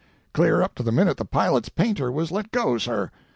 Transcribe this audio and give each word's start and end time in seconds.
Clear 0.33 0.63
up 0.63 0.73
to 0.73 0.81
the 0.81 0.91
minute 0.91 1.17
the 1.17 1.25
pilot's 1.25 1.69
painter 1.69 2.11
was 2.11 2.31
let 2.31 2.49
go, 2.49 2.79
sir. 2.79 3.11